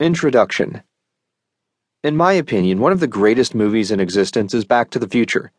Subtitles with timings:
[0.00, 0.84] Introduction
[2.04, 5.50] In my opinion, one of the greatest movies in existence is Back to the Future,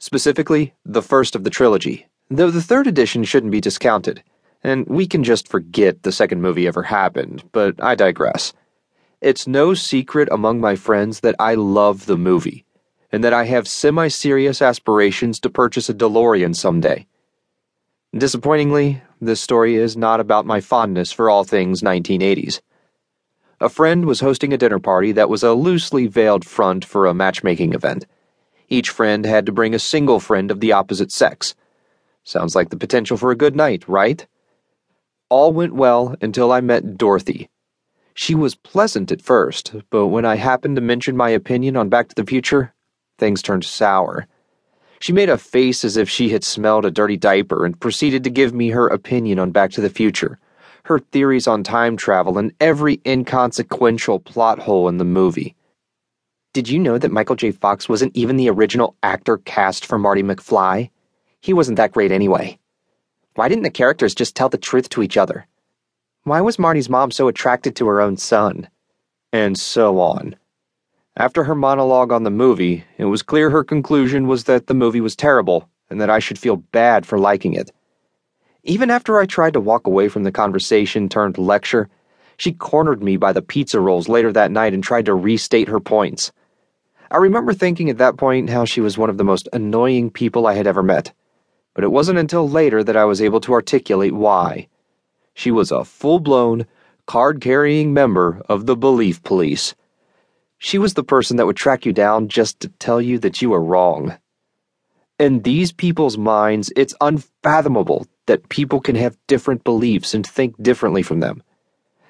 [0.00, 4.24] specifically, the first of the trilogy, though the third edition shouldn't be discounted,
[4.64, 8.52] and we can just forget the second movie ever happened, but I digress.
[9.20, 12.64] It's no secret among my friends that I love the movie,
[13.12, 17.06] and that I have semi serious aspirations to purchase a DeLorean someday.
[18.12, 22.60] Disappointingly, this story is not about my fondness for all things 1980s.
[23.60, 27.14] A friend was hosting a dinner party that was a loosely veiled front for a
[27.14, 28.06] matchmaking event.
[28.68, 31.54] Each friend had to bring a single friend of the opposite sex.
[32.24, 34.26] Sounds like the potential for a good night, right?
[35.28, 37.48] All went well until I met Dorothy.
[38.14, 42.08] She was pleasant at first, but when I happened to mention my opinion on Back
[42.08, 42.72] to the Future,
[43.18, 44.26] things turned sour.
[45.00, 48.30] She made a face as if she had smelled a dirty diaper and proceeded to
[48.30, 50.38] give me her opinion on Back to the Future,
[50.84, 55.54] her theories on time travel, and every inconsequential plot hole in the movie.
[56.52, 57.50] Did you know that Michael J.
[57.50, 60.90] Fox wasn't even the original actor cast for Marty McFly?
[61.40, 62.58] He wasn't that great anyway.
[63.34, 65.46] Why didn't the characters just tell the truth to each other?
[66.22, 68.68] Why was Marty's mom so attracted to her own son?
[69.32, 70.36] And so on.
[71.16, 75.00] After her monologue on the movie, it was clear her conclusion was that the movie
[75.00, 77.72] was terrible and that I should feel bad for liking it.
[78.64, 81.88] Even after I tried to walk away from the conversation turned lecture,
[82.36, 85.80] she cornered me by the pizza rolls later that night and tried to restate her
[85.80, 86.32] points.
[87.10, 90.46] I remember thinking at that point how she was one of the most annoying people
[90.46, 91.12] I had ever met,
[91.74, 94.68] but it wasn't until later that I was able to articulate why.
[95.34, 96.66] She was a full blown,
[97.06, 99.74] card carrying member of the Belief Police
[100.64, 103.50] she was the person that would track you down just to tell you that you
[103.50, 104.16] were wrong.
[105.18, 111.02] In these people's minds, it's unfathomable that people can have different beliefs and think differently
[111.02, 111.42] from them.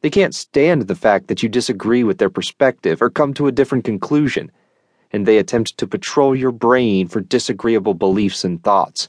[0.00, 3.52] They can't stand the fact that you disagree with their perspective or come to a
[3.52, 4.52] different conclusion,
[5.10, 9.08] and they attempt to patrol your brain for disagreeable beliefs and thoughts.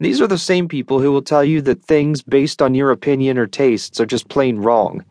[0.00, 3.38] These are the same people who will tell you that things based on your opinion
[3.38, 5.04] or tastes are just plain wrong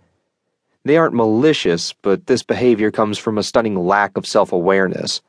[0.87, 5.21] they aren't malicious, but this behavior comes from a stunning lack of self awareness.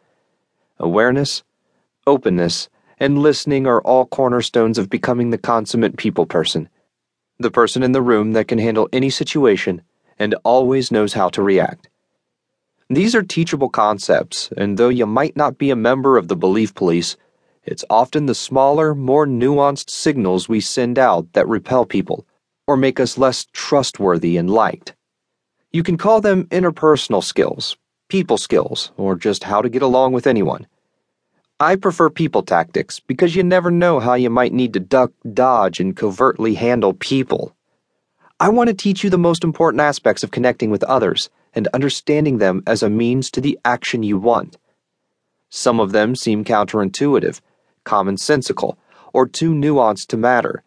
[0.79, 1.43] Awareness,
[2.07, 2.69] openness,
[3.01, 6.69] and listening are all cornerstones of becoming the consummate people person.
[7.39, 9.83] The person in the room that can handle any situation
[10.19, 11.89] and always knows how to react.
[12.91, 16.75] These are teachable concepts, and though you might not be a member of the belief
[16.75, 17.17] police,
[17.65, 22.27] it's often the smaller, more nuanced signals we send out that repel people
[22.67, 24.95] or make us less trustworthy and liked.
[25.71, 27.77] You can call them interpersonal skills,
[28.09, 30.67] people skills, or just how to get along with anyone.
[31.61, 35.81] I prefer people tactics because you never know how you might need to duck, dodge,
[35.81, 37.57] and covertly handle people.
[38.39, 42.39] I want to teach you the most important aspects of connecting with others and understanding
[42.39, 44.57] them as a means to the action you want.
[45.51, 47.41] Some of them seem counterintuitive,
[47.85, 48.77] commonsensical,
[49.13, 50.63] or too nuanced to matter.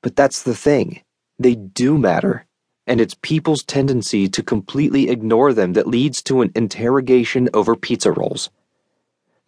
[0.00, 1.02] But that's the thing,
[1.38, 2.46] they do matter
[2.86, 8.10] and it's people's tendency to completely ignore them that leads to an interrogation over pizza
[8.10, 8.50] rolls.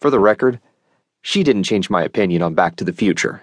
[0.01, 0.61] For the record,
[1.25, 3.41] she didn't change my opinion on Back to the Future.